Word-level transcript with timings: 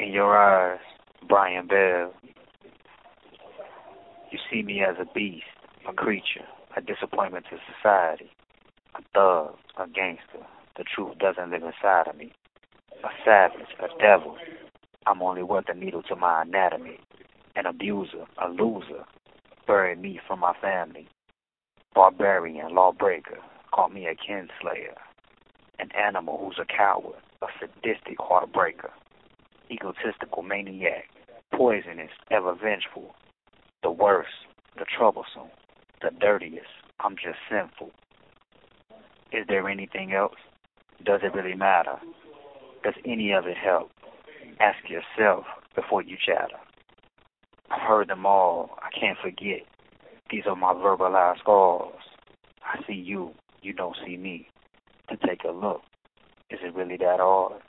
In 0.00 0.14
your 0.14 0.34
eyes, 0.34 0.80
Brian 1.28 1.66
Bell, 1.66 2.14
you 4.30 4.38
see 4.50 4.62
me 4.62 4.80
as 4.82 4.96
a 4.98 5.04
beast, 5.12 5.44
a 5.86 5.92
creature, 5.92 6.46
a 6.74 6.80
disappointment 6.80 7.44
to 7.50 7.58
society, 7.76 8.30
a 8.94 9.02
thug, 9.12 9.56
a 9.76 9.86
gangster. 9.86 10.46
The 10.78 10.84
truth 10.84 11.18
doesn't 11.18 11.50
live 11.50 11.64
inside 11.64 12.08
of 12.08 12.16
me. 12.16 12.32
A 13.04 13.08
savage, 13.26 13.76
a 13.78 13.88
devil. 14.00 14.38
I'm 15.06 15.20
only 15.20 15.42
worth 15.42 15.68
a 15.68 15.74
needle 15.74 16.02
to 16.04 16.16
my 16.16 16.42
anatomy. 16.42 16.98
An 17.54 17.66
abuser, 17.66 18.24
a 18.42 18.48
loser. 18.48 19.04
Buried 19.66 20.00
me 20.00 20.18
from 20.26 20.40
my 20.40 20.54
family. 20.62 21.08
Barbarian, 21.94 22.74
lawbreaker. 22.74 23.36
Call 23.70 23.90
me 23.90 24.06
a 24.06 24.14
kinslayer. 24.14 24.96
An 25.78 25.90
animal 25.92 26.38
who's 26.42 26.58
a 26.58 26.64
coward, 26.64 27.20
a 27.42 27.48
sadistic 27.60 28.16
heartbreaker. 28.18 28.92
Egotistical 29.70 30.42
maniac. 30.42 31.08
Poisonous, 31.52 32.10
ever 32.30 32.54
vengeful. 32.54 33.14
The 33.82 33.90
worst, 33.90 34.30
the 34.76 34.84
troublesome, 34.84 35.50
the 36.02 36.10
dirtiest. 36.20 36.66
I'm 36.98 37.14
just 37.14 37.38
sinful. 37.48 37.92
Is 39.32 39.46
there 39.48 39.68
anything 39.68 40.12
else? 40.12 40.36
Does 41.04 41.20
it 41.22 41.34
really 41.34 41.54
matter? 41.54 41.98
Does 42.82 42.94
any 43.06 43.32
of 43.32 43.46
it 43.46 43.56
help? 43.56 43.90
Ask 44.58 44.78
yourself 44.88 45.44
before 45.74 46.02
you 46.02 46.16
chatter. 46.24 46.58
I've 47.70 47.80
heard 47.80 48.08
them 48.08 48.26
all. 48.26 48.76
I 48.82 48.88
can't 48.98 49.18
forget. 49.22 49.60
These 50.30 50.44
are 50.46 50.56
my 50.56 50.72
verbalized 50.72 51.38
scars. 51.40 51.94
I 52.62 52.84
see 52.86 52.94
you. 52.94 53.32
You 53.62 53.72
don't 53.72 53.96
see 54.04 54.16
me. 54.16 54.48
To 55.08 55.16
take 55.26 55.44
a 55.44 55.52
look. 55.52 55.82
Is 56.50 56.58
it 56.62 56.74
really 56.74 56.96
that 56.96 57.20
hard? 57.20 57.62